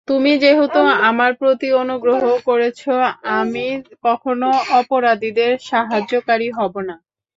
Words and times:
তুমি 0.07 0.31
যেহেতু 0.43 0.79
আমার 1.09 1.31
প্রতি 1.39 1.67
অনুগ্রহ 1.81 2.19
করেছ, 2.45 2.81
আমি 3.39 3.65
কখনও 4.03 4.51
অপরাধীদের 4.79 5.51
সাহায্যকারী 5.69 6.47
হবো 6.57 6.79
না। 6.87 6.95